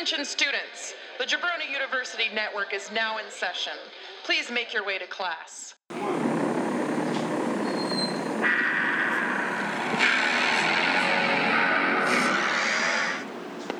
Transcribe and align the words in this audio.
Attention 0.00 0.24
students, 0.24 0.94
the 1.18 1.26
Jabroni 1.26 1.70
University 1.70 2.34
Network 2.34 2.72
is 2.72 2.90
now 2.90 3.18
in 3.18 3.24
session. 3.28 3.74
Please 4.24 4.50
make 4.50 4.72
your 4.72 4.82
way 4.82 4.96
to 4.96 5.06
class. 5.06 5.74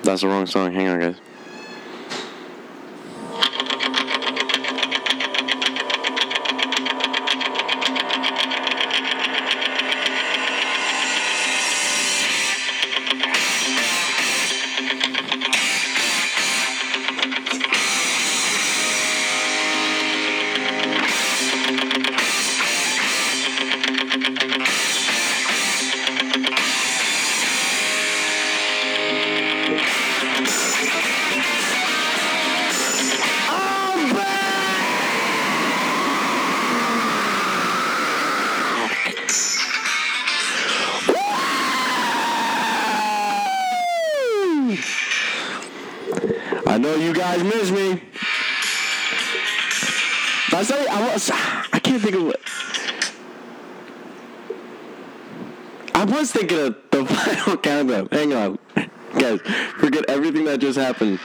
That's 0.03 0.21
the 0.21 0.29
wrong 0.29 0.45
song. 0.45 0.75
Hang 0.75 0.89
on, 0.89 1.01
guys. 1.01 1.17
Thinking 56.33 56.59
of 56.59 56.77
the 56.91 57.05
final 57.15 57.57
countdown. 57.59 58.09
Hang 58.13 58.33
on, 58.33 58.59
guys. 59.19 59.41
Forget 59.79 60.09
everything 60.09 60.45
that 60.45 60.59
just 60.59 60.79
happened. 60.79 61.19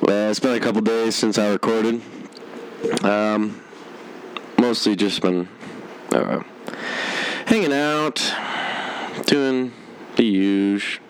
Well, 0.00 0.30
it's 0.30 0.40
been 0.40 0.54
a 0.54 0.60
couple 0.60 0.80
days 0.80 1.14
since 1.14 1.38
I 1.38 1.50
recorded. 1.50 2.02
Um, 3.02 3.60
mostly 4.58 4.96
just 4.96 5.22
been 5.22 5.48
uh, 6.10 6.42
hanging 7.52 7.70
out, 7.70 8.34
doing 9.26 9.70
the 10.16 10.24
usual. 10.24 11.04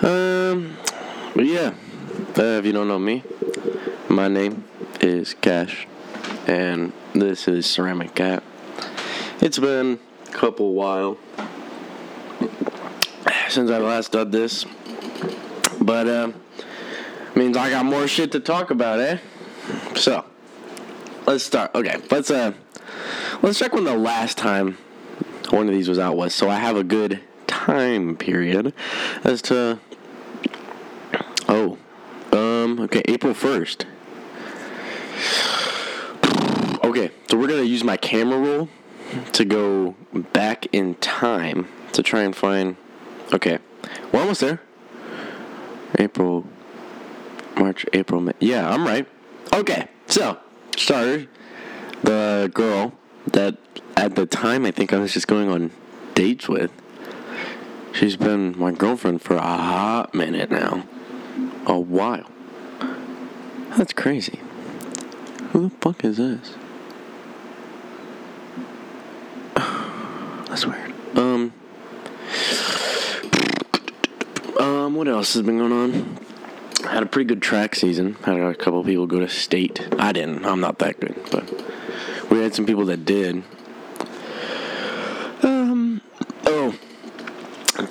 Um, 0.00 0.78
but 1.34 1.44
yeah, 1.44 1.74
uh, 2.38 2.42
if 2.42 2.64
you 2.64 2.72
don't 2.72 2.88
know 2.88 2.98
me, 2.98 3.22
my 4.08 4.26
name 4.26 4.64
is 5.02 5.34
Cash, 5.34 5.86
and 6.46 6.94
this 7.12 7.46
is 7.46 7.66
Ceramic 7.66 8.14
Cat. 8.14 8.42
It's 9.42 9.58
been 9.58 10.00
a 10.28 10.30
couple 10.30 10.72
while 10.72 11.18
since 13.50 13.70
I 13.70 13.76
last 13.76 14.12
did 14.12 14.32
this. 14.32 14.64
But 15.78 16.08
uh, 16.08 16.32
means 17.34 17.54
I 17.54 17.68
got 17.68 17.84
more 17.84 18.08
shit 18.08 18.32
to 18.32 18.40
talk 18.40 18.70
about, 18.70 18.98
eh? 18.98 19.18
So 19.94 20.24
let's 21.26 21.44
start. 21.44 21.74
Okay, 21.74 22.00
let's 22.10 22.30
uh, 22.30 22.54
let's 23.42 23.58
check 23.58 23.72
when 23.72 23.84
the 23.84 23.96
last 23.96 24.38
time 24.38 24.76
one 25.50 25.68
of 25.68 25.74
these 25.74 25.88
was 25.88 25.98
out 25.98 26.16
was, 26.16 26.34
so 26.34 26.48
I 26.48 26.56
have 26.56 26.76
a 26.76 26.84
good 26.84 27.20
time 27.46 28.16
period 28.16 28.72
as 29.24 29.42
to. 29.42 29.80
Oh, 31.48 31.78
um, 32.32 32.80
okay, 32.80 33.02
April 33.06 33.34
first. 33.34 33.86
Okay, 36.84 37.10
so 37.28 37.36
we're 37.36 37.48
gonna 37.48 37.62
use 37.62 37.82
my 37.82 37.96
camera 37.96 38.38
roll 38.38 38.68
to 39.32 39.44
go 39.44 39.96
back 40.32 40.66
in 40.72 40.94
time 40.96 41.68
to 41.92 42.02
try 42.02 42.22
and 42.22 42.34
find. 42.34 42.76
Okay, 43.32 43.58
we're 44.12 44.20
almost 44.20 44.40
there. 44.40 44.60
April, 45.98 46.46
March, 47.56 47.84
April, 47.92 48.20
May. 48.20 48.32
Yeah, 48.38 48.70
I'm 48.70 48.84
right. 48.84 49.08
Okay, 49.52 49.88
so 50.06 50.38
started 50.76 51.28
the 52.02 52.50
girl 52.54 52.92
that 53.26 53.56
at 53.96 54.14
the 54.14 54.26
time 54.26 54.64
I 54.64 54.70
think 54.70 54.92
I 54.92 54.98
was 54.98 55.12
just 55.12 55.28
going 55.28 55.48
on 55.48 55.70
dates 56.14 56.48
with. 56.48 56.70
She's 57.92 58.16
been 58.16 58.58
my 58.58 58.70
girlfriend 58.72 59.20
for 59.22 59.34
a 59.34 59.40
hot 59.40 60.14
minute 60.14 60.50
now. 60.50 60.84
A 61.66 61.78
while. 61.78 62.30
That's 63.76 63.92
crazy. 63.92 64.40
Who 65.52 65.68
the 65.68 65.70
fuck 65.80 66.04
is 66.04 66.16
this? 66.16 66.54
That's 70.48 70.66
weird. 70.66 70.92
Um. 71.16 71.52
Um, 74.58 74.94
what 74.94 75.08
else 75.08 75.34
has 75.34 75.42
been 75.42 75.58
going 75.58 75.72
on? 75.72 76.18
Had 76.88 77.02
a 77.02 77.06
pretty 77.06 77.26
good 77.26 77.42
track 77.42 77.74
season. 77.74 78.14
Had 78.24 78.36
a 78.36 78.54
couple 78.54 78.82
people 78.84 79.06
go 79.06 79.20
to 79.20 79.28
state. 79.28 79.88
I 79.98 80.12
didn't. 80.12 80.44
I'm 80.44 80.60
not 80.60 80.78
that 80.80 81.00
good, 81.00 81.16
but 81.30 81.48
we 82.30 82.40
had 82.40 82.54
some 82.54 82.66
people 82.66 82.86
that 82.86 83.04
did. 83.04 83.42
Um. 85.42 86.00
Oh. 86.46 86.74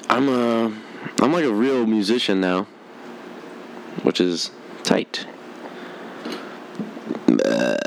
I'm 0.09 0.29
a. 0.29 0.73
I'm 1.21 1.33
like 1.33 1.45
a 1.45 1.53
real 1.53 1.85
musician 1.85 2.39
now, 2.41 2.67
which 4.03 4.21
is 4.21 4.51
tight. 4.83 5.25
Uh, 7.45 7.77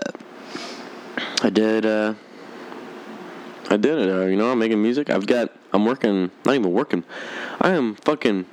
I 1.42 1.50
did. 1.50 1.86
Uh, 1.86 2.14
I 3.70 3.76
did 3.76 3.98
it. 3.98 4.10
Uh, 4.10 4.26
you 4.26 4.36
know, 4.36 4.50
I'm 4.50 4.58
making 4.58 4.82
music. 4.82 5.10
I've 5.10 5.26
got. 5.26 5.52
I'm 5.72 5.86
working. 5.86 6.30
Not 6.44 6.54
even 6.54 6.72
working. 6.72 7.04
I 7.60 7.70
am 7.70 7.94
fucking 7.96 8.46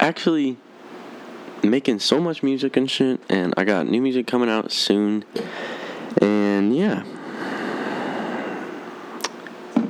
actually 0.00 0.56
making 1.62 1.98
so 1.98 2.20
much 2.20 2.42
music 2.42 2.76
and 2.76 2.90
shit, 2.90 3.20
and 3.28 3.54
I 3.56 3.64
got 3.64 3.86
new 3.86 4.00
music 4.00 4.26
coming 4.26 4.48
out 4.48 4.72
soon. 4.72 5.24
And 6.20 6.74
yeah, 6.74 7.04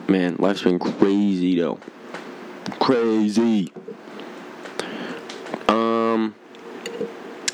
man, 0.09 0.37
life's 0.39 0.63
been 0.63 0.79
crazy 0.79 1.59
though. 1.59 1.79
Crazy. 2.81 3.73
Um, 5.69 6.35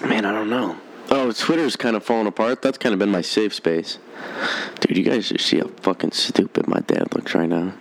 man, 0.00 0.24
I 0.24 0.32
don't 0.32 0.50
know. 0.50 0.78
Oh, 1.10 1.32
Twitter's 1.32 1.76
kind 1.76 1.96
of 1.96 2.04
falling 2.04 2.26
apart. 2.26 2.62
That's 2.62 2.78
kind 2.78 2.92
of 2.92 2.98
been 2.98 3.10
my 3.10 3.20
safe 3.20 3.54
space. 3.54 3.98
Dude, 4.80 4.96
you 4.96 5.04
guys 5.04 5.26
should 5.26 5.40
see 5.40 5.58
how 5.58 5.68
fucking 5.82 6.12
stupid 6.12 6.66
my 6.66 6.80
dad 6.80 7.14
looks 7.14 7.34
right 7.34 7.48
now. 7.48 7.74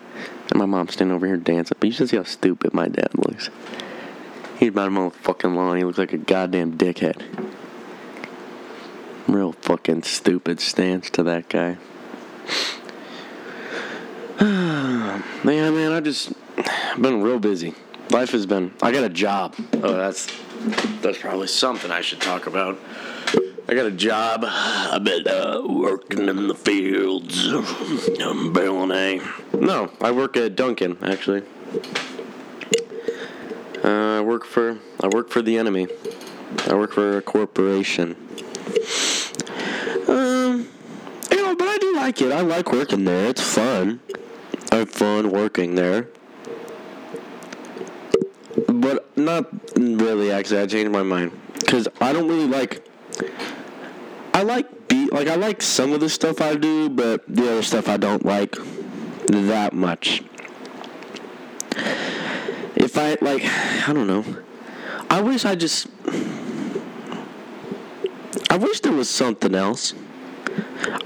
And 0.50 0.59
my 0.59 0.66
mom's 0.66 0.94
standing 0.94 1.16
over 1.16 1.25
here 1.25 1.38
dancing. 1.38 1.78
But 1.79 1.88
you 1.88 1.94
should 1.94 2.09
see 2.09 2.17
how 2.17 2.23
stupid 2.23 2.73
my 2.73 2.88
dad 2.88 3.09
looks. 3.16 3.50
He's 4.57 4.69
about 4.69 4.89
a 4.89 4.91
motherfucking 4.91 5.56
lawn. 5.56 5.78
He 5.78 5.83
looks 5.83 5.97
like 5.97 6.13
a 6.13 6.17
goddamn 6.17 6.78
dickhead. 6.78 7.22
Real 9.28 9.53
fucking 9.53 10.03
stupid 10.03 10.59
stance 10.59 11.09
to 11.12 11.23
that 11.23 11.50
guy. 11.50 11.78
Man, 15.44 15.75
man, 15.75 15.92
I 15.92 16.00
just 16.00 16.31
been 17.01 17.22
real 17.22 17.38
busy. 17.38 17.75
Life 18.12 18.31
has 18.31 18.45
been. 18.45 18.74
I 18.81 18.94
got 18.94 19.04
a 19.04 19.10
job. 19.10 19.56
Oh, 19.74 19.94
that's 19.94 20.31
that's 21.01 21.18
probably 21.18 21.48
something 21.48 21.92
I 21.92 22.00
should 22.00 22.22
talk 22.22 22.48
about. 22.48 22.80
I 23.68 23.74
got 23.74 23.86
a 23.86 23.92
job. 23.92 24.45
I've 24.45 25.04
been 25.04 25.28
uh, 25.28 25.62
working 25.68 26.30
in 26.30 26.48
the 26.48 26.56
fields. 26.56 27.45
I'm 28.22 28.54
baling 28.54 28.92
A. 28.92 29.22
No, 29.57 29.92
I 30.00 30.12
work 30.12 30.38
at 30.38 30.56
Dunkin' 30.56 30.98
actually. 31.01 31.44
Uh, 33.84 34.19
I 34.19 34.22
work 34.22 34.46
for 34.46 34.80
I 35.01 35.07
work 35.07 35.30
for 35.30 35.42
the 35.42 35.57
enemy. 35.57 35.88
I 36.68 36.75
work 36.75 36.94
for 36.94 37.18
a 37.18 37.22
corporation. 37.22 38.16
Um, 40.07 40.69
you 41.31 41.38
know, 41.44 41.56
but 41.56 41.68
I 41.68 41.78
do 41.81 41.96
like 41.96 42.22
it. 42.22 42.31
I 42.31 42.42
like 42.42 42.72
working 42.72 43.04
there. 43.04 43.28
It's 43.28 43.42
fun. 43.42 44.00
I 44.74 44.78
have 44.78 44.90
fun 44.90 45.30
working 45.30 45.75
there. 45.75 46.08
But 48.68 49.16
not 49.16 49.48
really. 49.78 50.31
Actually, 50.31 50.62
I 50.62 50.66
changed 50.66 50.92
my 50.92 51.04
mind 51.04 51.31
because 51.60 51.88
I 52.02 52.12
don't 52.12 52.28
really 52.28 52.48
like. 52.48 52.84
I 54.34 54.42
like 54.42 54.88
beat 54.88 55.14
like 55.14 55.28
I 55.28 55.36
like 55.36 55.62
some 55.62 55.94
of 55.94 56.00
the 56.00 56.10
stuff 56.10 56.42
I 56.42 56.56
do, 56.56 56.90
but 56.90 57.24
the 57.28 57.52
other 57.52 57.62
stuff 57.62 57.88
I 57.88 57.98
don't 57.98 58.25
like 58.25 58.56
that 59.28 59.74
much. 59.74 60.24
If 62.75 62.98
I 62.98 63.16
like, 63.22 63.46
I 63.46 63.94
don't 63.94 64.08
know. 64.08 64.25
I 65.08 65.22
wish 65.22 65.46
I 65.46 65.54
just. 65.54 65.86
I 68.50 68.58
wish 68.58 68.80
there 68.80 68.92
was 68.92 69.08
something 69.08 69.54
else. 69.54 69.94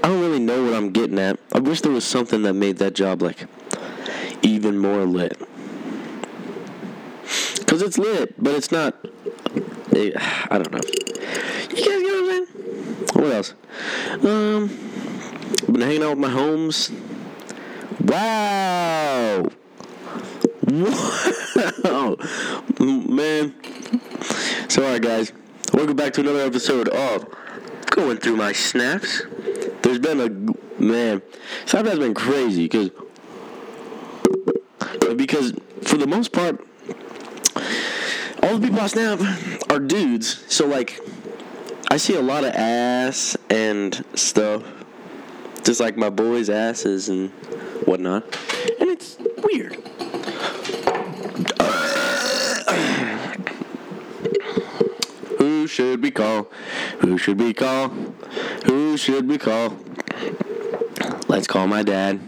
I 0.02 0.08
don't 0.08 0.20
really 0.22 0.38
know 0.38 0.64
what 0.64 0.72
I'm 0.72 0.90
getting 0.90 1.18
at. 1.18 1.38
I 1.52 1.58
wish 1.58 1.82
there 1.82 1.92
was 1.92 2.04
something 2.04 2.42
that 2.44 2.54
made 2.54 2.78
that 2.78 2.94
job 2.94 3.20
like 3.20 3.46
even 4.58 4.76
more 4.76 5.04
lit. 5.04 5.38
Cause 7.66 7.80
it's 7.80 7.96
lit, 7.96 8.34
but 8.42 8.56
it's 8.56 8.72
not. 8.72 8.96
It, 9.92 10.14
I 10.50 10.58
don't 10.58 10.72
know. 10.72 10.80
You 11.70 11.76
guys 11.76 11.84
get 11.84 12.02
what 12.02 12.18
I'm 12.18 12.26
saying? 12.26 12.46
What 13.14 13.32
else? 13.32 13.54
Um, 14.24 14.66
been 15.70 15.80
hanging 15.80 16.02
out 16.02 16.10
with 16.10 16.18
my 16.18 16.30
homes. 16.30 16.90
Wow. 18.00 19.48
Wow. 21.84 22.16
Man. 22.80 23.54
So, 24.68 24.82
alright, 24.82 25.00
guys. 25.00 25.32
Welcome 25.72 25.94
back 25.94 26.14
to 26.14 26.22
another 26.22 26.40
episode 26.40 26.88
of 26.88 27.28
Going 27.90 28.16
Through 28.16 28.36
My 28.36 28.52
Snaps. 28.52 29.22
There's 29.82 30.00
been 30.00 30.20
a. 30.20 30.82
Man. 30.82 31.22
Snap 31.66 31.86
has 31.86 32.00
been 32.00 32.14
crazy 32.14 32.64
because. 32.64 32.90
Because, 35.28 35.52
for 35.82 35.98
the 35.98 36.06
most 36.06 36.32
part, 36.32 36.66
all 38.42 38.56
the 38.56 38.66
people 38.66 38.80
I 38.80 38.86
snap 38.86 39.20
are 39.70 39.78
dudes. 39.78 40.42
So, 40.48 40.66
like, 40.66 40.98
I 41.90 41.98
see 41.98 42.16
a 42.16 42.22
lot 42.22 42.44
of 42.44 42.54
ass 42.54 43.36
and 43.50 44.02
stuff. 44.14 44.62
Just 45.64 45.80
like 45.80 45.98
my 45.98 46.08
boys' 46.08 46.48
asses 46.48 47.10
and 47.10 47.28
whatnot. 47.84 48.24
And 48.80 48.88
it's 48.88 49.18
weird. 49.42 49.74
Who 55.36 55.66
should 55.66 56.02
we 56.02 56.10
call? 56.10 56.50
Who 57.00 57.18
should 57.18 57.38
we 57.38 57.52
call? 57.52 57.88
Who 58.64 58.96
should 58.96 59.28
we 59.28 59.36
call? 59.36 59.76
Let's 61.28 61.46
call 61.46 61.66
my 61.66 61.82
dad. 61.82 62.27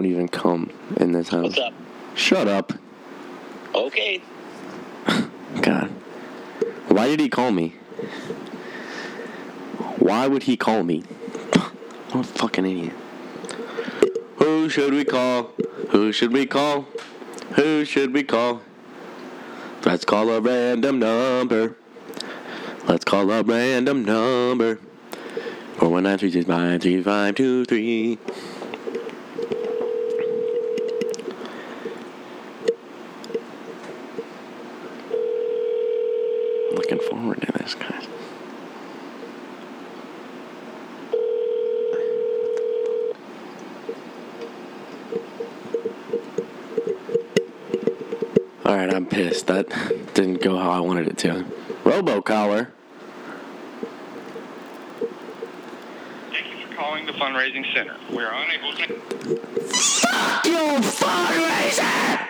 don't 0.00 0.10
even 0.10 0.28
come 0.28 0.70
in 0.96 1.12
this 1.12 1.28
house. 1.28 1.42
What's 1.42 1.58
up? 1.58 1.74
Shut 2.14 2.48
up. 2.48 2.72
Okay. 3.74 4.22
God. 5.60 5.90
Why 6.88 7.08
did 7.08 7.20
he 7.20 7.28
call 7.28 7.50
me? 7.50 7.74
Why 9.98 10.26
would 10.26 10.44
he 10.44 10.56
call 10.56 10.84
me? 10.84 11.04
What 12.12 12.24
a 12.24 12.28
fucking 12.28 12.66
idiot. 12.66 12.92
Who 14.38 14.68
should 14.68 14.92
we 14.94 15.04
call? 15.04 15.52
Who 15.90 16.10
should 16.12 16.32
we 16.32 16.44
call? 16.46 16.86
Who 17.52 17.84
should 17.84 18.12
we 18.12 18.24
call? 18.24 18.62
Let's 19.84 20.04
call 20.04 20.28
a 20.30 20.40
random 20.40 20.98
number. 20.98 21.76
Let's 22.88 23.04
call 23.04 23.30
a 23.30 23.44
random 23.44 24.04
number. 24.04 24.80
419 25.78 28.18
pissed. 49.10 49.46
That 49.48 49.68
didn't 50.14 50.40
go 50.42 50.56
how 50.58 50.70
I 50.70 50.80
wanted 50.80 51.08
it 51.08 51.18
to. 51.18 51.44
Robocaller. 51.84 52.68
Thank 56.30 56.46
you 56.60 56.66
for 56.66 56.74
calling 56.74 57.06
the 57.06 57.12
fundraising 57.12 57.64
center. 57.74 57.96
We 58.10 58.22
are 58.22 58.32
unable 58.32 58.72
to. 58.72 58.94
Fuck 59.72 60.46
you, 60.46 60.56
fundraiser! 60.80 62.26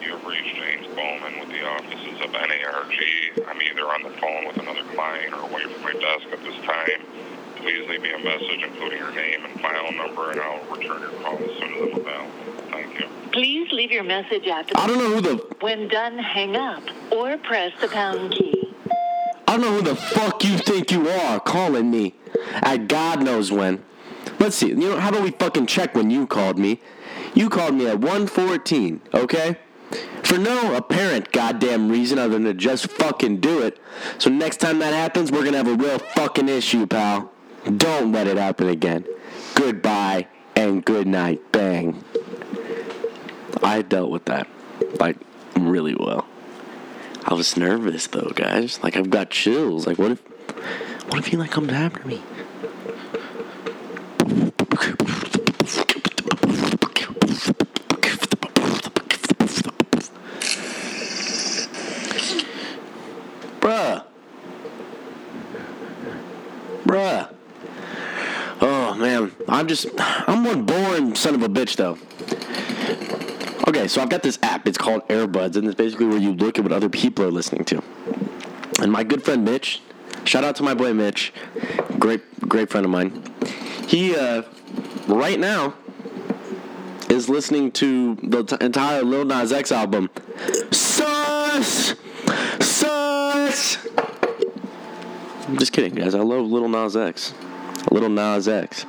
You 0.00 0.16
have 0.16 0.24
reached 0.24 0.56
James 0.56 0.86
Bowman 0.88 1.38
with 1.40 1.48
the 1.50 1.64
offices 1.66 2.20
of 2.20 2.30
NARG. 2.30 3.46
I'm 3.46 3.60
either 3.62 3.82
on 3.82 4.02
the 4.02 4.10
phone 4.18 4.46
with 4.46 4.56
another 4.58 4.82
client 4.94 5.32
or 5.34 5.40
away 5.50 5.62
from 5.64 5.82
my 5.82 5.92
desk 5.92 6.26
at 6.32 6.42
this 6.42 6.56
time. 6.64 7.02
Please 7.56 7.88
leave 7.88 8.02
me 8.02 8.12
a 8.12 8.18
message 8.18 8.62
including 8.62 8.98
your 8.98 9.12
name 9.12 9.44
and 9.44 9.60
file 9.60 9.92
number, 9.92 10.30
and 10.30 10.40
I'll 10.40 10.64
return 10.74 11.00
your 11.02 11.10
call 11.20 11.36
as 11.36 11.58
soon 11.58 11.74
as 11.74 11.80
I'm 11.82 12.00
available. 12.00 12.30
Thank 12.70 12.98
you. 13.00 13.06
Please 13.32 13.70
leave 13.72 13.90
your 13.90 14.04
message 14.22 14.46
after 14.46 14.76
I 14.76 14.86
don't 14.86 14.98
know 14.98 15.14
who 15.14 15.20
the 15.20 15.56
when 15.60 15.88
done 15.88 16.18
hang 16.18 16.56
up 16.56 16.82
or 17.12 17.36
press 17.38 17.72
the 17.80 17.88
pound 17.88 18.32
key. 18.32 18.74
I 19.46 19.56
don't 19.56 19.62
know 19.62 19.76
who 19.76 19.82
the 19.82 19.96
fuck 19.96 20.44
you 20.44 20.58
think 20.58 20.90
you 20.90 21.08
are 21.08 21.40
calling 21.40 21.90
me 21.90 22.14
at 22.54 22.88
God 22.88 23.22
knows 23.22 23.50
when. 23.50 23.82
Let's 24.38 24.56
see. 24.56 24.68
You 24.68 24.76
know, 24.76 25.00
how 25.00 25.08
about 25.08 25.22
we 25.22 25.30
fucking 25.32 25.66
check 25.66 25.94
when 25.94 26.10
you 26.10 26.26
called 26.26 26.58
me? 26.58 26.80
You 27.34 27.48
called 27.48 27.74
me 27.74 27.86
at 27.86 27.98
114, 27.98 29.00
okay? 29.14 29.56
For 30.22 30.38
no 30.38 30.76
apparent 30.76 31.32
goddamn 31.32 31.90
reason 31.90 32.18
other 32.18 32.34
than 32.34 32.44
to 32.44 32.54
just 32.54 32.90
fucking 32.90 33.40
do 33.40 33.60
it. 33.60 33.78
So 34.18 34.30
next 34.30 34.58
time 34.58 34.78
that 34.80 34.92
happens, 34.92 35.32
we're 35.32 35.44
gonna 35.44 35.56
have 35.56 35.68
a 35.68 35.74
real 35.74 35.98
fucking 35.98 36.48
issue, 36.48 36.86
pal. 36.86 37.32
Don't 37.76 38.12
let 38.12 38.26
it 38.26 38.36
happen 38.36 38.68
again. 38.68 39.04
Goodbye 39.54 40.28
and 40.54 40.84
good 40.84 41.06
night. 41.06 41.40
Bang. 41.50 42.04
I 43.62 43.82
dealt 43.82 44.10
with 44.10 44.24
that 44.26 44.48
like 44.98 45.16
really 45.56 45.94
well. 45.94 46.26
I 47.24 47.34
was 47.34 47.56
nervous 47.56 48.06
though, 48.06 48.32
guys. 48.34 48.82
Like 48.82 48.96
I've 48.96 49.10
got 49.10 49.30
chills. 49.30 49.86
Like 49.86 49.98
what 49.98 50.12
if 50.12 50.20
what 51.08 51.18
if 51.18 51.26
he 51.26 51.36
like 51.36 51.50
comes 51.50 51.72
after 51.72 52.06
me? 52.06 52.22
Bruh. 63.60 64.04
Bruh. 66.84 67.34
Oh 68.60 68.94
man. 68.94 69.32
I'm 69.48 69.68
just 69.68 69.86
I'm 69.98 70.44
one 70.44 70.64
boring 70.64 71.14
son 71.14 71.34
of 71.34 71.42
a 71.42 71.48
bitch 71.48 71.76
though. 71.76 71.98
Okay, 73.70 73.86
so 73.86 74.02
I've 74.02 74.08
got 74.08 74.24
this 74.24 74.36
app. 74.42 74.66
It's 74.66 74.76
called 74.76 75.06
Airbuds, 75.06 75.54
and 75.54 75.64
it's 75.64 75.76
basically 75.76 76.06
where 76.06 76.18
you 76.18 76.32
look 76.32 76.58
at 76.58 76.64
what 76.64 76.72
other 76.72 76.88
people 76.88 77.24
are 77.24 77.30
listening 77.30 77.64
to. 77.66 77.80
And 78.80 78.90
my 78.90 79.04
good 79.04 79.22
friend 79.22 79.44
Mitch, 79.44 79.80
shout 80.24 80.42
out 80.42 80.56
to 80.56 80.64
my 80.64 80.74
boy 80.74 80.92
Mitch, 80.92 81.32
great 81.96 82.20
great 82.40 82.68
friend 82.68 82.84
of 82.84 82.90
mine. 82.90 83.22
He 83.86 84.16
uh, 84.16 84.42
right 85.06 85.38
now 85.38 85.74
is 87.08 87.28
listening 87.28 87.70
to 87.70 88.16
the 88.16 88.42
t- 88.42 88.56
entire 88.60 89.04
Lil 89.04 89.24
Nas 89.24 89.52
X 89.52 89.70
album. 89.70 90.10
Sus, 90.72 91.94
sus. 92.58 93.78
I'm 95.46 95.58
just 95.58 95.72
kidding, 95.72 95.94
guys. 95.94 96.16
I 96.16 96.22
love 96.22 96.44
Little 96.44 96.68
Nas 96.68 96.96
X. 96.96 97.34
Little 97.92 98.08
Nas 98.08 98.48
X. 98.48 98.84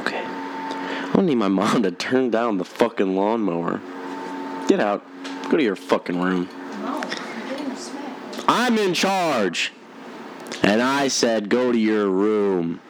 Okay. 0.00 0.24
I 0.24 1.07
don't 1.18 1.26
need 1.26 1.34
my 1.34 1.48
mom 1.62 1.82
to 1.82 1.90
turn 1.90 2.30
down 2.30 2.58
the 2.58 2.64
fucking 2.64 3.16
lawnmower. 3.16 3.80
Get 4.68 4.80
out. 4.80 5.04
Go 5.50 5.56
to 5.56 5.62
your 5.62 5.76
fucking 5.76 6.20
room. 6.20 6.48
No, 6.82 7.00
I'm 7.00 7.48
getting 7.48 7.76
smacked. 7.76 8.44
I'm 8.46 8.78
in 8.78 8.94
charge. 8.94 9.72
And 10.62 10.80
I 10.82 11.08
said, 11.08 11.48
go 11.48 11.72
to 11.72 11.78
your 11.78 12.08
room. 12.08 12.80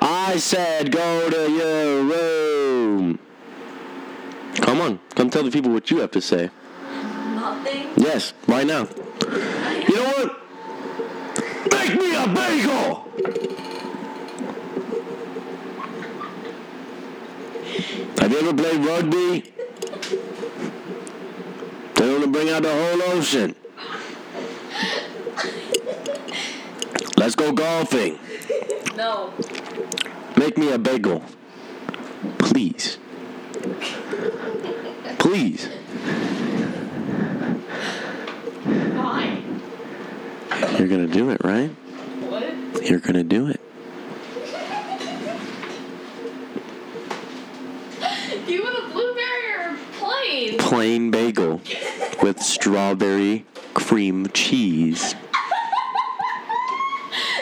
I 0.00 0.36
said, 0.38 0.92
go 0.92 1.30
to 1.30 1.50
your 1.50 2.02
room. 2.02 3.18
Come 4.56 4.80
on. 4.80 5.00
Come 5.14 5.30
tell 5.30 5.42
the 5.42 5.50
people 5.50 5.72
what 5.72 5.90
you 5.90 5.98
have 5.98 6.10
to 6.12 6.20
say. 6.20 6.50
Nothing. 7.34 7.88
Yes, 7.96 8.32
right 8.46 8.66
now. 8.66 8.88
You 9.88 9.94
know 9.94 10.12
what? 10.16 10.42
Make 11.70 11.98
me 11.98 12.14
a 12.14 12.26
bagel! 12.28 13.47
Ever 18.38 18.54
played 18.54 18.84
rugby? 18.84 19.52
They 21.96 22.08
want 22.08 22.22
to 22.22 22.30
bring 22.30 22.50
out 22.50 22.62
the 22.62 22.70
whole 22.70 23.02
ocean. 23.18 23.56
Let's 27.16 27.34
go 27.34 27.50
golfing. 27.50 28.20
No. 28.96 29.32
Make 30.36 30.56
me 30.56 30.70
a 30.70 30.78
bagel. 30.78 31.24
Please. 32.38 32.98
Please. 35.18 35.68
Fine. 38.94 39.60
You're 40.78 40.86
going 40.86 41.08
to 41.08 41.12
do 41.12 41.30
it, 41.30 41.40
right? 41.42 41.70
What? 41.70 42.88
You're 42.88 43.00
going 43.00 43.14
to 43.14 43.24
do 43.24 43.48
it. 43.48 43.60
Plain? 50.68 51.10
Bagel 51.10 51.60
with 52.22 52.40
strawberry 52.42 53.46
cream 53.72 54.26
cheese. 54.34 55.14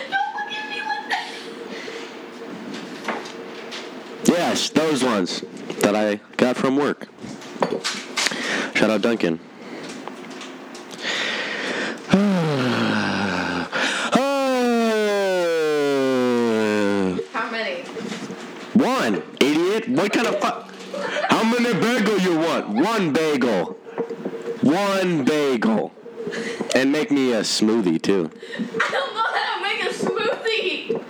Don't 0.09 0.13
look 0.13 0.53
at 0.53 0.71
me 0.71 0.81
like 0.81 1.09
that. 1.09 1.27
Yes, 4.29 4.71
those 4.71 5.03
ones 5.03 5.43
that 5.81 5.97
I 5.97 6.21
got 6.37 6.57
from 6.57 6.77
work. 6.77 7.09
Shout 8.77 8.91
out 8.91 9.03
Dunkin'. 9.03 9.41
How 17.33 17.51
many? 17.51 17.83
One, 18.75 19.21
idiot. 19.41 19.89
What 19.89 20.13
kind 20.13 20.29
of 20.29 20.39
fuck? 20.39 20.71
How 21.29 21.45
many 21.45 21.75
bagel 21.79 22.19
you 22.19 22.39
want? 22.39 22.69
One 22.69 23.13
bagel. 23.13 23.77
One 24.63 25.25
bagel. 25.25 25.93
And 26.75 26.91
make 26.91 27.11
me 27.27 27.33
a 27.33 27.41
smoothie 27.41 28.01
too. 28.01 28.31
I 28.57 28.91
don't 28.93 29.15
know 29.15 29.23
how 29.23 29.57
to 29.57 29.63
make 29.63 29.83
a 29.83 29.93
smoothie. 29.93 31.03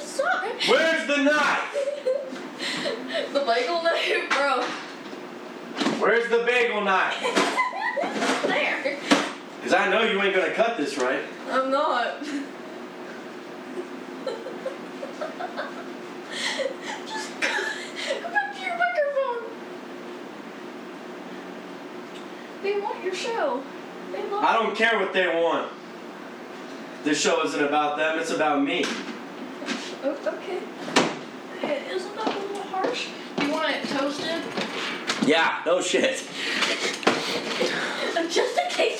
Sorry. 0.00 0.50
Where's 0.68 1.06
the 1.06 1.18
knife? 1.18 1.78
The 3.32 3.40
bagel 3.46 3.82
knife, 3.82 4.30
bro. 4.30 4.62
Where's 6.00 6.28
the 6.30 6.44
bagel 6.44 6.80
knife? 6.80 7.51
Because 9.72 9.86
I 9.86 9.90
know 9.90 10.02
you 10.02 10.20
ain't 10.20 10.34
gonna 10.34 10.52
cut 10.52 10.76
this 10.76 10.98
right. 10.98 11.22
I'm 11.48 11.70
not. 11.70 12.22
Just 17.06 17.40
go 17.40 18.28
back 18.30 18.54
to 18.54 18.60
your 18.60 18.76
microphone. 18.76 19.50
They 22.62 22.80
want 22.80 23.02
your 23.02 23.14
show. 23.14 23.62
They 24.12 24.22
love 24.28 24.44
I 24.44 24.52
don't 24.52 24.76
care 24.76 24.98
what 24.98 25.14
they 25.14 25.26
want. 25.28 25.72
This 27.02 27.18
show 27.18 27.42
isn't 27.42 27.64
about 27.64 27.96
them, 27.96 28.18
it's 28.18 28.30
about 28.30 28.62
me. 28.62 28.84
Oh, 30.04 30.18
okay. 30.26 30.58
Hey, 31.62 31.82
isn't 31.90 32.14
that 32.16 32.26
a 32.26 32.38
little 32.40 32.62
harsh? 32.64 33.08
You 33.40 33.50
want 33.50 33.70
it 33.70 33.88
toasted? 33.88 34.42
Yeah, 35.26 35.62
no 35.64 35.80
shit. 35.80 36.28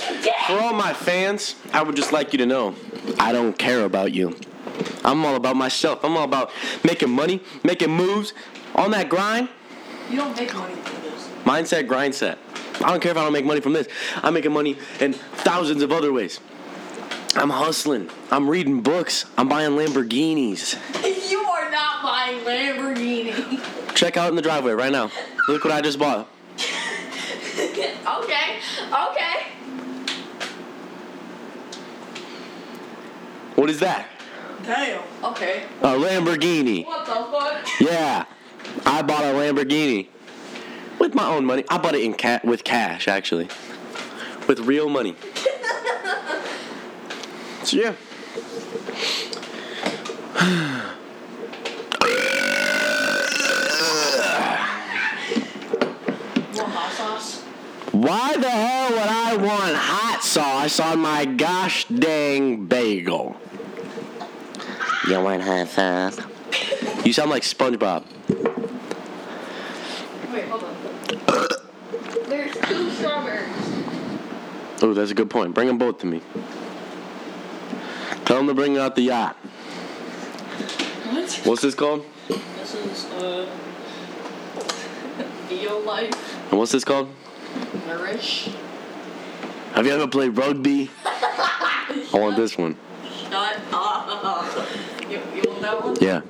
Just 0.03 0.11
in 0.11 0.17
case 0.17 0.27
you 0.27 0.33
did. 0.33 0.35
For 0.47 0.61
all 0.61 0.73
my 0.73 0.93
fans, 0.93 1.55
I 1.73 1.83
would 1.83 1.97
just 1.97 2.13
like 2.13 2.33
you 2.33 2.39
to 2.39 2.47
know 2.47 2.75
I 3.19 3.33
don't 3.33 3.57
care 3.57 3.85
about 3.85 4.13
you. 4.13 4.37
I'm 5.05 5.25
all 5.25 5.37
about 5.37 5.57
myself. 5.57 6.05
I'm 6.05 6.17
all 6.17 6.25
about 6.25 6.51
making 6.85 7.11
money, 7.11 7.41
making 7.63 7.91
moves 7.91 8.33
on 8.75 8.91
that 8.93 9.09
grind. 9.09 9.49
You 10.11 10.17
don't 10.17 10.37
make 10.37 10.53
money 10.55 10.75
from 10.75 11.03
this. 11.03 11.29
Mindset, 11.45 11.87
grind 11.87 12.15
set. 12.15 12.39
I 12.77 12.91
don't 12.91 13.01
care 13.01 13.13
if 13.13 13.19
I 13.19 13.23
don't 13.23 13.33
make 13.33 13.45
money 13.45 13.61
from 13.61 13.73
this. 13.73 13.89
I'm 14.23 14.35
making 14.35 14.53
money 14.53 14.77
in 15.01 15.13
thousands 15.13 15.83
of 15.83 15.93
other 15.93 16.13
ways. 16.13 16.41
I'm 17.35 17.51
hustling. 17.51 18.11
I'm 18.31 18.49
reading 18.49 18.83
books. 18.83 19.25
I'm 19.39 19.49
buying 19.49 19.71
Lamborghinis. 19.71 20.77
You 21.31 21.39
are 21.39 21.71
not 21.71 22.03
buying 22.03 22.45
Lamborghini. 22.45 23.95
Check 23.95 24.17
out 24.17 24.29
in 24.29 24.37
the 24.37 24.43
driveway 24.43 24.73
right 24.73 24.93
now. 24.93 25.11
Look 25.49 25.65
what 25.65 25.73
I 25.73 25.81
just 25.81 25.99
bought. 25.99 26.29
okay, 26.59 27.95
okay. 28.07 29.53
What 33.55 33.71
is 33.71 33.81
that? 33.81 34.09
Damn. 34.65 35.03
Okay. 35.25 35.65
A 35.83 35.89
Lamborghini. 35.89 36.87
What 36.87 37.07
the 37.07 37.15
fuck? 37.15 37.67
Yeah, 37.81 38.25
I 38.87 39.03
bought 39.03 39.25
a 39.25 39.29
Lamborghini 39.29 40.09
with 40.99 41.15
my 41.15 41.27
own 41.27 41.45
money. 41.45 41.65
I 41.69 41.79
bought 41.79 41.95
it 41.95 42.03
in 42.03 42.15
ca- 42.15 42.41
with 42.45 42.65
cash, 42.65 43.09
actually, 43.09 43.49
with 44.47 44.61
real 44.61 44.89
money. 44.89 45.17
so 47.65 47.77
yeah. 47.77 47.95
Want 56.55 56.73
hot 56.73 56.93
sauce? 56.93 57.41
Why 57.93 58.37
the 58.37 58.51
hell 58.51 58.91
would 58.91 58.99
I 59.33 59.37
want 59.37 59.75
hot 59.75 60.23
sauce 60.23 60.79
on 60.79 60.99
my 60.99 61.25
gosh 61.25 61.87
dang 61.87 62.67
bagel? 62.67 63.35
You 65.09 65.21
want 65.21 65.43
hot 65.43 65.69
sauce? 65.69 66.21
You 67.03 67.15
sound 67.15 67.31
like 67.31 67.43
SpongeBob. 67.43 68.05
Wait, 70.31 70.45
hold 70.45 70.65
on. 70.65 70.77
There's 72.29 72.53
two 72.53 72.91
strawberries. 72.91 73.49
Oh, 74.83 74.93
that's 74.93 75.12
a 75.12 75.15
good 75.15 75.31
point. 75.31 75.55
Bring 75.55 75.67
them 75.67 75.79
both 75.79 75.97
to 76.01 76.07
me. 76.07 76.21
Tell 78.27 78.37
them 78.37 78.49
to 78.49 78.55
bring 78.55 78.77
out 78.77 78.97
the 78.97 79.03
yacht. 79.03 79.37
What? 81.09 81.41
What's 81.45 81.62
this 81.62 81.75
called? 81.75 82.05
This 82.29 82.75
is 82.75 83.05
uh, 83.12 83.49
Bio 85.49 85.79
Life 85.79 86.51
And 86.51 86.59
what's 86.59 86.73
this 86.73 86.85
called? 86.85 87.09
Nourish. 87.87 88.51
Have 89.83 89.89
you 89.89 89.95
ever 89.95 90.07
played 90.07 90.39
rugby? 90.39 90.93
I 91.05 92.09
want 92.12 92.37
this 92.37 92.57
one. 92.57 92.77
Shut 93.29 93.59
up. 93.73 94.69
You, 95.11 95.21
you 95.35 95.43
want 95.45 95.61
that 95.61 95.83
one? 95.83 95.97
Yeah. 96.01 96.21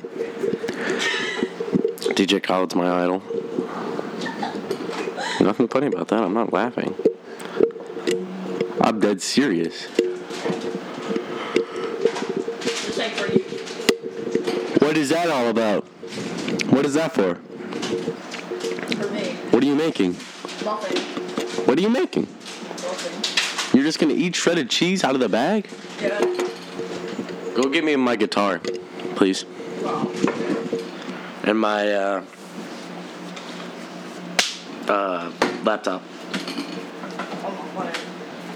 DJ 2.15 2.43
Khaled's 2.43 2.75
my 2.75 2.91
idol. 3.05 3.23
Nothing 5.45 5.69
funny 5.69 5.89
about 5.89 6.09
that. 6.09 6.23
I'm 6.23 6.33
not 6.33 6.51
laughing. 6.51 6.95
I'm 8.81 9.01
dead 9.01 9.21
serious. 9.21 9.87
This 12.65 12.99
ain't 12.99 13.13
for 13.13 13.31
you. 13.31 13.43
What 14.79 14.97
is 14.97 15.11
that 15.11 15.29
all 15.29 15.49
about? 15.49 15.85
What 16.71 16.87
is 16.87 16.95
that 16.95 17.13
for? 17.13 17.35
For 17.35 19.11
me. 19.11 19.35
What 19.51 19.63
are 19.63 19.67
you 19.67 19.75
making? 19.75 20.13
Nothing. 20.65 21.03
What 21.67 21.77
are 21.77 21.83
you 21.83 21.91
making? 21.91 22.29
Nothing. 22.83 23.42
You're 23.83 23.89
just 23.89 23.99
gonna 23.99 24.15
eat 24.15 24.37
shredded 24.37 24.71
cheese 24.71 25.03
out 25.03 25.17
of 25.17 25.21
the 25.21 25.29
bag? 25.29 25.69
Yeah. 26.01 26.21
Go 27.53 27.69
get 27.69 27.83
me 27.83 27.97
my 27.97 28.15
guitar, 28.15 28.61
please. 29.17 29.45
Wow. 29.83 30.09
And 31.43 31.59
my 31.59 31.93
uh, 31.93 32.25
uh, 34.87 35.33
laptop. 35.65 36.01
Oh, 37.43 37.51
whatever. 37.75 37.99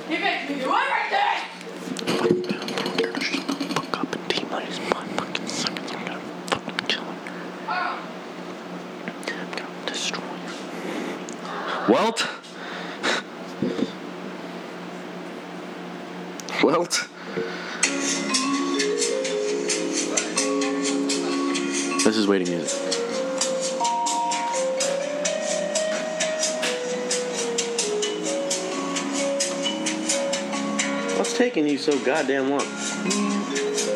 You 0.09 0.21
make 0.21 0.49
me 0.49 0.61
do 0.61 0.73
everything! 0.73 1.57
Fuck 12.15 12.36
This 22.27 22.33
is 22.35 22.41
waiting 22.41 22.51
music. 22.59 22.81
What's 31.17 31.37
taking 31.39 31.69
you 31.69 31.79
so 31.79 31.97
goddamn 32.05 32.51
long? 32.51 32.67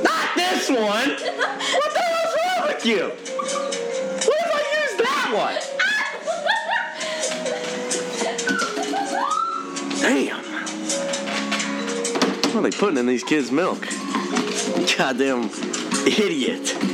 Not 0.04 0.34
this 0.37 0.68
one! 0.68 0.78
What 0.78 1.18
the 1.92 2.00
hell's 2.00 2.37
wrong 2.37 2.66
with 2.68 2.87
you? 2.87 3.08
What 4.26 4.38
if 4.38 4.50
I 4.54 4.62
use 4.78 4.94
that 5.00 5.26
one? 5.34 5.58
Damn. 10.00 10.44
What 12.46 12.54
are 12.54 12.62
they 12.62 12.76
putting 12.76 12.99
in 12.99 13.06
these 13.06 13.25
kids' 13.25 13.50
milk? 13.50 13.88
Goddamn 14.96 15.50
Idiot. 16.06 16.89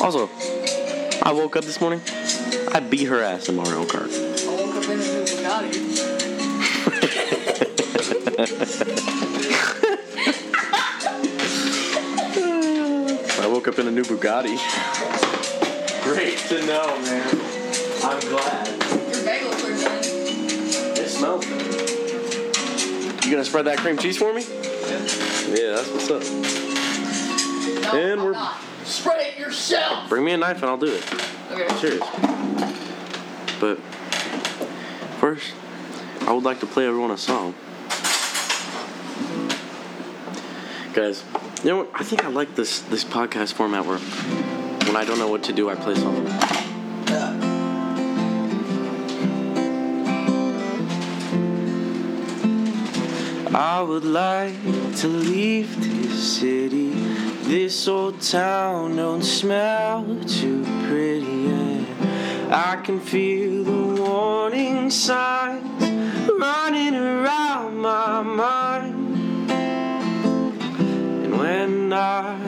Also, 0.00 0.28
I 1.22 1.32
woke 1.32 1.56
up 1.56 1.64
this 1.64 1.80
morning. 1.80 2.00
I 2.72 2.80
beat 2.80 3.06
her 3.06 3.22
ass 3.22 3.48
in 3.48 3.56
Mario 3.56 3.84
Kart. 3.84 4.10
I 4.10 4.56
woke 4.56 4.76
up 4.76 4.84
in 4.88 4.98
a 4.98 5.02
new 5.10 5.24
Bugatti. 5.24 5.80
I 13.40 13.46
woke 13.46 13.68
up 13.68 13.78
in 13.78 13.86
a 13.86 13.90
new 13.90 14.02
Bugatti. 14.02 14.56
Great 16.02 16.38
to 16.48 16.66
know, 16.66 16.86
man. 17.02 17.28
I'm 18.02 18.20
glad. 18.28 18.68
Your 18.68 19.22
bagels 19.24 19.64
are 19.64 19.76
done. 19.82 20.04
It 20.98 21.08
smells 21.08 21.44
good. 21.46 23.24
You 23.24 23.30
gonna 23.30 23.44
spread 23.44 23.66
that 23.66 23.78
cream 23.78 23.96
cheese 23.98 24.16
for 24.18 24.32
me? 24.34 24.42
Yeah, 24.42 24.98
yeah 25.54 25.72
that's 25.76 25.90
what's 25.90 26.10
up. 26.10 26.22
No, 27.82 27.98
And 27.98 28.20
I'm 28.20 28.24
we're- 28.26 28.34
not. 28.34 28.60
Spread 28.84 29.20
it 29.20 29.29
yourself. 29.40 30.08
Bring 30.08 30.24
me 30.24 30.32
a 30.32 30.36
knife 30.36 30.62
and 30.62 30.66
I'll 30.66 30.76
do 30.76 30.94
it. 30.94 31.04
Okay. 31.50 31.80
Cheers. 31.80 32.00
But 33.58 33.78
first, 35.18 35.52
I 36.22 36.32
would 36.32 36.44
like 36.44 36.60
to 36.60 36.66
play 36.66 36.86
everyone 36.86 37.10
a 37.10 37.18
song. 37.18 37.54
Guys, 40.92 41.24
you 41.62 41.70
know 41.70 41.76
what? 41.78 41.90
I 41.94 42.04
think 42.04 42.24
I 42.24 42.28
like 42.28 42.54
this 42.54 42.80
this 42.80 43.04
podcast 43.04 43.54
format 43.54 43.86
where 43.86 43.98
when 44.86 44.96
I 44.96 45.04
don't 45.04 45.18
know 45.18 45.28
what 45.28 45.44
to 45.44 45.52
do, 45.52 45.70
I 45.70 45.74
play 45.74 45.94
something. 45.94 46.26
I 53.52 53.82
would 53.82 54.04
like 54.04 54.54
to 54.98 55.08
leave 55.08 55.80
this 55.80 56.38
city. 56.38 57.29
This 57.50 57.88
old 57.88 58.20
town 58.20 58.94
don't 58.94 59.24
smell 59.24 60.04
too 60.24 60.62
pretty. 60.86 61.48
And 61.50 61.84
I 62.54 62.76
can 62.76 63.00
feel 63.00 63.64
the 63.64 64.00
warning 64.00 64.88
signs 64.88 65.82
running 66.30 66.94
around 66.94 67.76
my 67.76 68.22
mind. 68.22 69.50
And 69.50 71.36
when 71.36 71.92
I 71.92 72.40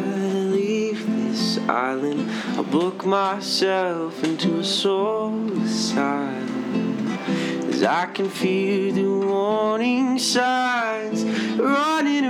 leave 0.53 1.05
this 1.05 1.59
island, 1.69 2.31
I'll 2.57 2.63
book 2.63 3.05
myself 3.05 4.23
into 4.23 4.61
a 4.61 4.65
soul 4.65 5.51
asylum. 5.63 7.09
As 7.69 7.83
I 7.83 8.07
can 8.07 8.29
feel 8.29 8.95
the 8.95 9.27
warning 9.27 10.17
signs 10.21 11.25
running 11.59 12.22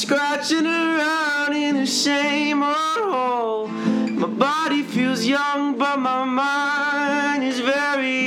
scratching 0.00 0.64
around 0.64 1.52
in 1.52 1.76
the 1.76 1.86
same 1.86 2.62
old 2.62 3.12
hole. 3.12 3.66
My 3.66 4.28
body 4.28 4.82
feels 4.82 5.26
young, 5.26 5.76
but 5.76 5.98
my 5.98 6.24
mind 6.24 7.44
is 7.44 7.60
very 7.60 8.19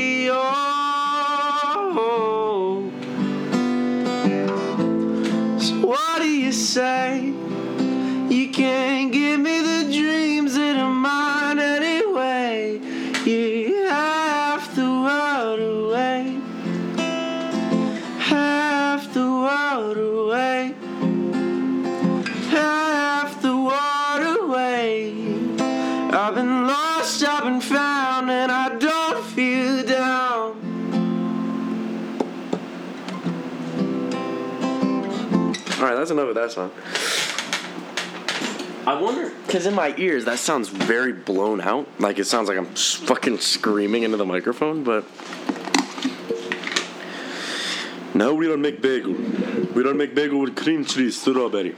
Alright, 35.84 35.98
that's 35.98 36.12
enough 36.12 36.30
of 36.30 36.36
that 36.36 36.50
song. 36.50 36.72
I 38.88 39.00
wonder, 39.02 39.34
because 39.46 39.66
in 39.66 39.74
my 39.74 39.94
ears 39.98 40.24
that 40.26 40.40
sounds 40.40 40.70
very 40.70 41.12
blown 41.12 41.60
out. 41.60 41.88
Like 42.00 42.20
it 42.20 42.26
sounds 42.26 42.48
like 42.48 42.58
I'm 42.58 42.68
s- 42.68 42.94
fucking 42.94 43.40
screaming 43.40 44.04
into 44.04 44.16
the 44.16 44.26
microphone, 44.26 44.86
but. 44.86 45.04
No, 48.16 48.34
we 48.34 48.48
don't 48.48 48.62
make 48.62 48.82
bagel. 48.82 49.12
We 49.76 49.84
don't 49.84 49.98
make 49.98 50.16
bagel 50.16 50.40
with 50.40 50.56
cream 50.56 50.86
cheese, 50.86 51.20
strawberry. 51.20 51.76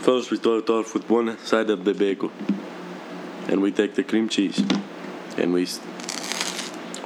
First, 0.00 0.32
we 0.32 0.38
start 0.38 0.68
off 0.68 0.94
with 0.94 1.08
one 1.08 1.38
side 1.38 1.70
of 1.70 1.84
the 1.84 1.94
bagel. 1.94 2.32
And 3.46 3.62
we 3.62 3.70
take 3.70 3.94
the 3.94 4.02
cream 4.02 4.28
cheese. 4.28 4.58
And 5.38 5.52
we. 5.52 5.62
s- 5.62 5.78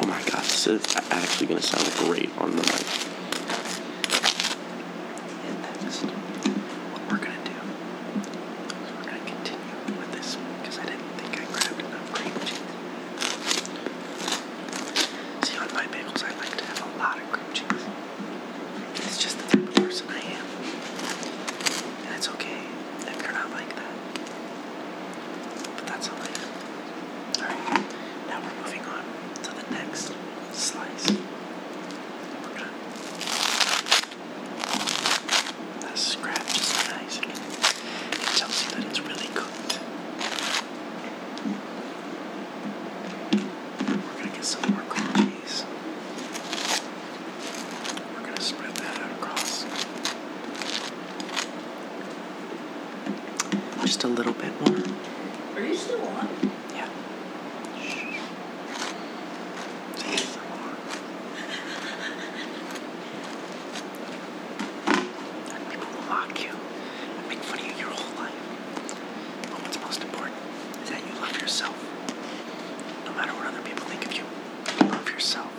Oh 0.00 0.06
my 0.06 0.20
god, 0.30 0.42
this 0.44 0.66
is 0.68 0.96
actually 1.10 1.48
gonna 1.48 1.60
sound 1.60 1.90
great 2.08 2.30
on 2.38 2.50
the 2.52 2.62
mic. 2.62 2.86
And 5.48 5.62
next, 5.62 6.02
what 6.04 7.02
we're 7.10 7.16
gonna 7.16 7.44
do 7.44 7.50
is 8.84 8.92
we're 8.92 9.04
gonna 9.04 9.18
continue 9.24 9.98
with 9.98 10.12
this 10.12 10.36
because 10.60 10.78
I 10.78 10.84
didn't 10.84 11.00
think 11.16 11.40
I 11.40 11.44
grabbed 11.50 11.80
enough 11.80 12.12
cream 12.12 12.34
cheese. 12.44 12.60
See, 15.86 15.92
on 15.92 16.04
my 16.04 16.10
bagels, 16.10 16.22
I 16.24 16.30
like 16.38 16.56
to 16.56 16.64
have 16.64 16.94
a 16.94 16.98
lot 16.98 17.16
of 17.18 17.30
cream 17.32 17.52
cheese. 17.52 17.86
It's 18.96 19.18
just 19.22 19.38
the 19.38 19.44
type 19.56 19.68
of 19.68 19.74
person 19.74 20.06
I 20.08 20.18
am. 20.18 20.46
And 22.06 22.14
it's 22.16 22.28
okay 22.30 22.60
if 23.06 23.22
you're 23.22 23.32
not 23.32 23.50
like 23.50 23.74
that. 23.76 23.94
But 25.76 25.86
that's 25.86 26.06
how 26.08 26.16
I 26.16 26.28
am. 26.28 26.50
Alright, 27.42 27.84
now 28.28 28.40
we're 28.40 28.62
moving 28.64 28.84
on 28.86 29.04
to 29.42 29.50
the 29.54 29.70
next 29.74 30.12
slice. 30.52 31.10
We're 32.42 32.54
gonna. 32.54 32.70
That 35.82 35.98
scratch 35.98 36.56
is 36.56 36.74
nice. 36.88 37.18
It, 37.18 37.24
it 38.12 38.36
tells 38.36 38.64
you 38.64 38.70
that 38.70 38.84
it's 38.86 39.00
really 39.00 39.28
cooked. 39.34 39.80
We're 43.88 44.22
gonna 44.22 44.34
get 44.34 44.44
some 44.44 44.72
more 44.72 44.82
cream 44.88 45.30
cheese. 45.30 45.64
We're 48.14 48.24
gonna 48.26 48.40
spread 48.40 48.74
that 48.76 48.98
out 49.00 49.10
across. 49.12 49.64
Just 53.82 54.04
a 54.04 54.08
little 54.08 54.32
bit 54.32 54.52
more. 54.60 54.82
Are 55.56 55.60
you 55.66 55.74
still 55.74 56.00
on? 56.02 56.28
Yeah. 56.74 56.88
Shh. 57.80 58.18
Say 59.96 60.16
some 60.16 60.48
more. 60.48 60.76
And 65.54 65.70
people 65.70 65.88
will 65.94 66.06
mock 66.08 66.42
you 66.42 66.50
and 66.50 67.28
make 67.28 67.38
fun 67.38 67.58
of 67.60 67.64
you 67.66 67.74
your 67.78 67.90
whole 67.90 68.14
life. 68.22 68.34
But 69.42 69.62
what's 69.62 69.78
most 69.80 70.02
important 70.02 70.36
is 70.82 70.90
that 70.90 71.00
you 71.06 71.14
love 71.20 71.40
yourself. 71.40 71.76
No 73.06 73.12
matter 73.14 73.32
what 73.32 73.46
other 73.46 73.62
people 73.62 73.84
think 73.86 74.04
of 74.04 74.12
you, 74.12 74.24
you 74.80 74.88
love 74.90 75.08
yourself. 75.08 75.52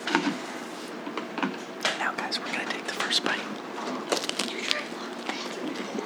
Now, 1.98 2.12
guys, 2.14 2.40
we're 2.40 2.52
gonna 2.52 2.66
take 2.66 2.86
the 2.86 2.94
first 2.94 3.24
bite. 3.24 3.40
Did 4.38 4.52
you 4.52 4.62
try 4.62 4.82
to 4.82 4.92
lock 5.00 5.12
the 5.16 5.24
bathroom 5.32 5.74
door? 5.74 6.06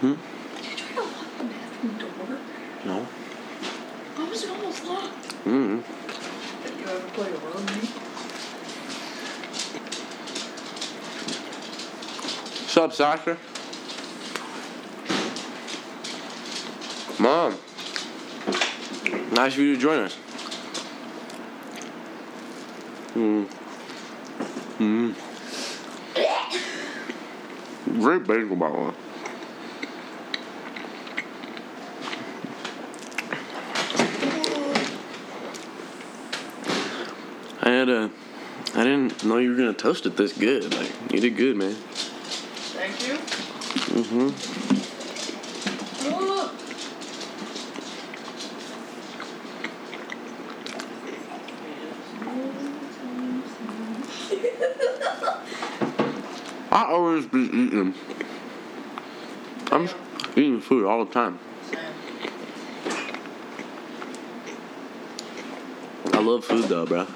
Hmm? 0.00 0.16
Did 0.56 0.70
you 0.70 0.76
try 0.76 0.94
to 0.96 1.02
lock 1.02 1.38
the 1.38 1.44
bathroom 1.44 1.94
door? 1.98 2.38
No. 2.84 3.06
Why 4.16 4.24
was 4.28 4.42
it 4.44 4.50
almost 4.50 4.84
locked? 4.84 5.28
Mm. 5.44 5.82
Did 6.64 6.74
you 6.78 6.86
ever 6.86 7.08
play 7.10 7.28
a 7.30 7.38
roommate? 7.38 7.90
Sasha? 13.00 13.34
Mom. 17.18 17.56
Nice 19.32 19.54
of 19.54 19.60
you 19.60 19.74
to 19.74 19.80
join 19.80 20.00
us. 20.00 20.14
Hmm. 23.14 23.44
Hmm. 24.76 25.12
Great 28.02 28.26
bagel, 28.26 28.56
by 28.56 28.68
the 28.68 28.76
way. 28.76 28.92
I 37.62 37.70
had 37.70 37.88
a. 37.88 38.10
I 38.74 38.84
didn't 38.84 39.24
know 39.24 39.38
you 39.38 39.52
were 39.52 39.56
gonna 39.56 39.72
toast 39.72 40.04
it 40.04 40.18
this 40.18 40.34
good. 40.34 40.74
Like 40.74 40.92
you 41.10 41.20
did 41.20 41.38
good, 41.38 41.56
man. 41.56 41.76
Thank 42.80 43.06
you. 43.06 43.14
Mm-hmm. 44.00 44.30
Oh. 46.06 46.50
I 56.72 56.84
always 56.86 57.26
be 57.26 57.40
eating. 57.40 57.94
I'm 59.70 59.86
eating 60.34 60.62
food 60.62 60.86
all 60.86 61.04
the 61.04 61.12
time. 61.12 61.38
I 66.14 66.18
love 66.22 66.46
food 66.46 66.64
though, 66.64 66.86
bro. 66.86 67.06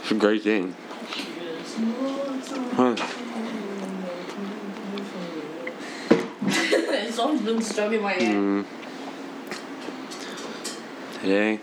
It's 0.00 0.10
a 0.10 0.14
great 0.14 0.42
thing. 0.42 0.74
Huh. 2.74 2.96
That 7.10 7.16
song's 7.16 7.42
been 7.42 7.60
stuck 7.60 7.92
in 7.92 8.02
my 8.02 8.12
head. 8.12 8.36
Mm. 8.36 8.64
Today 11.20 11.58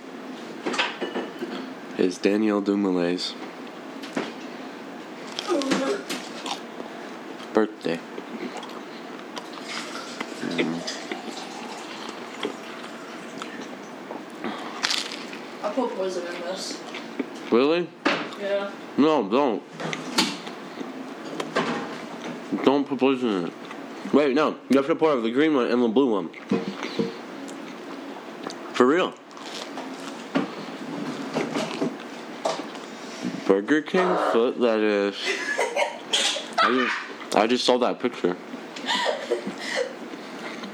is 1.98 2.18
Danielle 2.18 2.60
Dumoulins' 2.62 3.34
birthday. 7.54 7.98
I 15.64 15.70
put 15.74 15.96
poison 15.96 16.28
in 16.28 16.42
this. 16.42 16.82
Really? 17.52 17.88
Yeah. 18.42 18.70
No, 18.98 19.30
don't. 19.30 19.64
Don't 22.66 22.86
put 22.86 23.00
poison 23.00 23.30
in 23.30 23.46
it. 23.46 23.54
Wait, 24.14 24.34
no. 24.34 24.56
You 24.70 24.78
have 24.78 24.88
to 24.88 24.96
pour 24.96 25.12
out 25.12 25.22
the 25.22 25.32
green 25.32 25.54
one 25.54 25.70
and 25.72 25.84
the 25.84 25.88
blue 25.88 26.12
one. 26.12 26.30
For 28.74 28.86
real. 28.86 29.14
Burger 33.46 33.82
King 33.82 34.16
foot 34.32 34.60
that 34.60 34.80
is. 34.80 35.16
I 36.60 36.70
just, 36.70 37.36
I 37.36 37.48
just 37.48 37.66
saw 37.66 37.78
that 37.80 38.00
picture. 38.00 38.36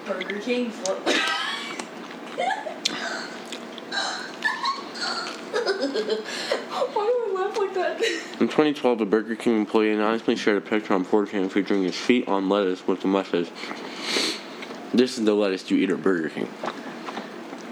Burger 0.05 0.39
King 0.39 0.71
foot. 0.71 0.97
Why 6.93 7.05
do 7.05 7.09
I 7.09 7.19
laugh 7.19 7.22
like 7.57 7.73
that? 7.73 8.01
In 8.41 8.47
2012, 8.47 9.01
a 9.01 9.05
Burger 9.05 9.35
King 9.35 9.57
employee 9.57 9.91
anonymously 9.91 10.35
shared 10.35 10.57
a 10.57 10.61
picture 10.61 10.93
on 10.93 11.05
4chan 11.05 11.51
featuring 11.51 11.83
his 11.83 11.95
feet 11.95 12.27
on 12.27 12.49
lettuce 12.49 12.85
with 12.87 13.01
the 13.01 13.07
message, 13.07 13.49
This 14.93 15.17
is 15.17 15.25
the 15.25 15.33
lettuce 15.33 15.69
you 15.71 15.77
eat 15.77 15.89
at 15.89 16.01
Burger 16.01 16.29
King. 16.29 16.49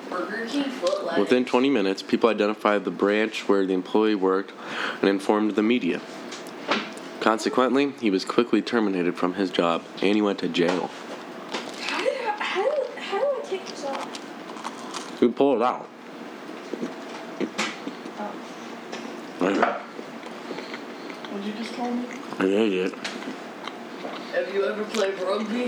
Burger 0.09 0.45
King 0.47 0.63
foot 0.63 1.05
lettuce. 1.05 1.19
Within 1.19 1.45
20 1.45 1.69
minutes, 1.69 2.01
people 2.01 2.29
identified 2.29 2.85
the 2.85 2.91
branch 2.91 3.47
where 3.47 3.65
the 3.65 3.73
employee 3.73 4.15
worked 4.15 4.53
and 5.01 5.09
informed 5.09 5.55
the 5.55 5.63
media. 5.63 6.01
Consequently, 7.21 7.91
he 8.01 8.09
was 8.09 8.25
quickly 8.25 8.63
terminated 8.63 9.15
from 9.15 9.35
his 9.35 9.51
job 9.51 9.83
and 10.01 10.15
he 10.15 10.21
went 10.23 10.39
to 10.39 10.49
jail. 10.49 10.89
How 11.81 11.99
did 12.01 12.13
I, 12.25 12.43
how 12.43 12.63
do 12.63 12.81
how 12.99 13.19
do 13.19 13.25
I 13.25 13.45
take 13.45 13.67
this 13.67 13.85
off? 13.85 15.17
You 15.21 15.31
pull 15.31 15.55
it 15.57 15.61
out. 15.61 15.87
Oh, 18.17 18.31
I 19.43 19.81
what'd 21.31 21.47
you 21.47 21.53
just 21.53 21.73
call 21.73 21.91
me? 21.91 22.05
did 22.39 22.73
it. 22.73 22.93
Have 24.33 24.53
you 24.53 24.65
ever 24.65 24.83
played 24.85 25.19
rugby? 25.19 25.67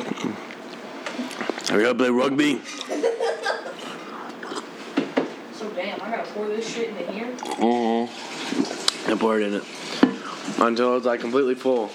Have 1.70 1.82
you 1.82 1.88
ever 1.88 1.96
played 1.96 2.12
rugby? 2.12 2.62
So 5.54 5.70
damn, 5.70 6.02
I 6.02 6.10
gotta 6.12 6.30
pour 6.34 6.48
this 6.50 6.68
shit 6.68 6.90
into 6.90 7.10
here. 7.10 7.28
Mm-hmm. 7.28 9.12
I 9.12 9.16
poured 9.16 9.44
in 9.44 9.54
it 9.54 9.64
until 10.60 10.98
it's 10.98 11.06
like 11.06 11.22
completely 11.22 11.56
full. 11.56 11.88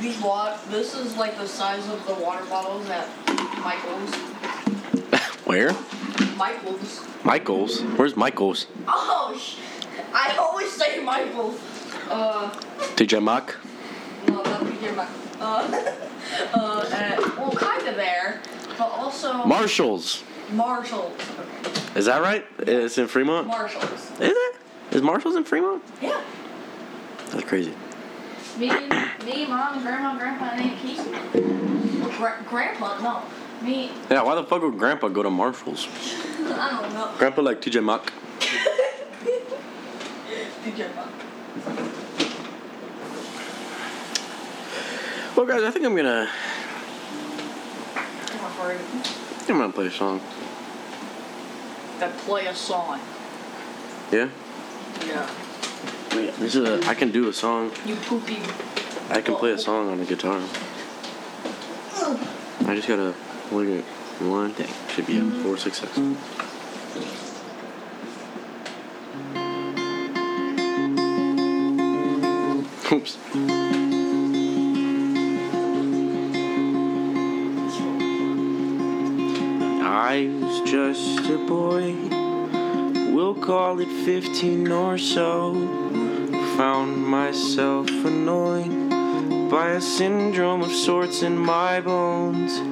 These 0.00 0.20
wa- 0.20 0.58
this 0.70 0.96
is 0.96 1.16
like 1.16 1.38
the 1.38 1.46
size 1.46 1.88
of 1.88 2.04
the 2.04 2.14
water 2.14 2.44
bottles 2.46 2.88
at 2.90 3.06
Michael's. 3.62 4.31
Where? 5.52 5.76
Michael's. 6.38 7.06
Michael's. 7.24 7.82
Where's 7.82 8.16
Michael's? 8.16 8.68
Oh, 8.88 9.38
sh- 9.38 9.56
I 10.14 10.34
always 10.38 10.72
say 10.72 11.04
Michael's. 11.04 11.60
Uh, 12.08 12.48
TJ 12.96 13.22
Maxx. 13.22 13.56
no, 14.28 14.40
not 14.42 14.64
be 14.64 14.72
here, 14.76 14.94
Uh, 15.42 15.94
uh, 16.54 16.88
at, 16.90 17.18
well, 17.36 17.50
kind 17.50 17.86
of 17.86 17.96
there, 17.96 18.40
but 18.78 18.88
also 18.92 19.44
Marshall's. 19.44 20.22
Marshall's. 20.52 21.20
Is 21.96 22.06
that 22.06 22.22
right? 22.22 22.46
It's 22.60 22.96
in 22.96 23.06
Fremont? 23.06 23.46
Marshalls. 23.46 24.10
Is 24.20 24.32
it? 24.34 24.56
Is 24.92 25.02
Marshall's 25.02 25.36
in 25.36 25.44
Fremont? 25.44 25.82
Yeah. 26.00 26.22
That's 27.30 27.44
crazy. 27.44 27.74
Me, 28.56 28.68
me, 29.26 29.46
mom, 29.46 29.82
grandma, 29.82 30.16
grandpa, 30.16 30.50
and 30.54 30.62
Aunt 30.62 30.78
Casey. 30.78 31.10
Gra- 32.16 32.42
grandpa, 32.48 32.98
no. 33.02 33.22
Me, 33.62 33.90
Yeah, 34.10 34.22
why 34.22 34.34
the 34.34 34.42
fuck 34.42 34.62
would 34.62 34.76
Grandpa 34.76 35.08
go 35.08 35.22
to 35.22 35.30
Marshall's? 35.30 35.86
I 36.40 36.80
don't 36.82 36.92
know. 36.94 37.10
Grandpa 37.16 37.42
like 37.42 37.60
TJ 37.60 37.84
Maxx. 37.84 38.12
DJ 40.64 40.94
Buck. 40.96 41.08
Well, 45.36 45.46
guys, 45.46 45.62
I 45.62 45.70
think 45.70 45.84
I'm 45.86 45.94
gonna. 45.94 46.28
Come 48.26 48.44
on, 48.44 48.52
Corey. 48.52 48.76
I'm 49.48 49.58
gonna 49.58 49.72
play 49.72 49.86
a 49.86 49.90
song. 49.90 50.20
That 52.00 52.16
play 52.18 52.46
a 52.46 52.54
song. 52.54 53.00
Yeah. 54.10 54.28
Yeah. 55.06 55.30
This 56.10 56.54
is 56.54 56.68
a. 56.68 56.86
I 56.88 56.94
can 56.94 57.10
do 57.12 57.28
a 57.28 57.32
song. 57.32 57.70
You 57.86 57.94
poopy. 57.96 58.38
I 59.08 59.20
can 59.20 59.36
play 59.36 59.52
a 59.52 59.58
song 59.58 59.90
on 59.90 59.98
the 59.98 60.04
guitar. 60.04 60.42
I 62.66 62.74
just 62.76 62.88
gotta 62.88 63.14
look 63.52 63.68
at 63.68 63.84
one 64.26 64.52
thing. 64.52 64.72
Should 64.94 65.06
be 65.06 65.18
a 65.18 65.20
mm-hmm. 65.20 65.42
four 65.42 65.56
six 65.58 65.80
six. 65.80 65.92
Mm-hmm. 65.98 66.42
Oops. 72.94 73.16
I 79.84 80.28
was 80.42 80.70
just 80.70 81.30
a 81.30 81.38
boy. 81.38 81.94
We'll 83.14 83.34
call 83.34 83.80
it 83.80 83.88
15 84.04 84.70
or 84.70 84.98
so. 84.98 85.54
Found 86.58 86.98
myself 87.06 87.88
annoyed 87.88 88.90
by 89.50 89.70
a 89.70 89.80
syndrome 89.80 90.62
of 90.62 90.72
sorts 90.72 91.22
in 91.22 91.38
my 91.38 91.80
bones. 91.80 92.71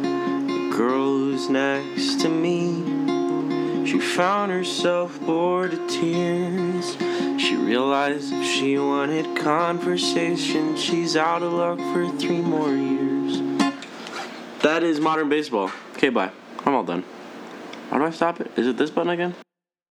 Girl 0.81 1.09
who's 1.09 1.51
next 1.51 2.23
to 2.23 2.31
me, 2.31 3.85
she 3.85 4.01
found 4.01 4.51
herself 4.51 5.21
bored 5.21 5.73
to 5.73 5.87
tears. 5.89 6.97
She 7.39 7.55
realized 7.55 8.33
if 8.33 8.47
she 8.47 8.79
wanted 8.79 9.37
conversation, 9.37 10.79
she's 10.79 11.19
out 11.19 11.43
of 11.43 11.53
luck 11.53 11.79
for 11.93 12.09
three 12.17 12.41
more 12.41 12.71
years. 12.71 13.43
That 14.63 14.83
is 14.83 15.01
Modern 15.01 15.29
Baseball. 15.29 15.71
Okay, 15.97 16.09
bye. 16.09 16.31
I'm 16.65 16.75
all 16.75 16.85
done. 16.85 17.05
How 17.91 17.99
do 17.99 18.05
I 18.05 18.11
stop 18.11 18.41
it? 18.41 18.51
Is 18.57 18.67
it 18.67 18.79
this 18.79 18.89
button 18.89 19.11
again? 19.11 19.35